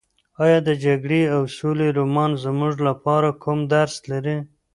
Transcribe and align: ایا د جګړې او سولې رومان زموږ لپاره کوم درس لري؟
ایا 0.43 0.59
د 0.67 0.69
جګړې 0.85 1.21
او 1.35 1.41
سولې 1.57 1.87
رومان 1.97 2.31
زموږ 2.45 2.75
لپاره 2.87 3.29
کوم 3.43 3.59
درس 3.73 3.95
لري؟ 4.11 4.37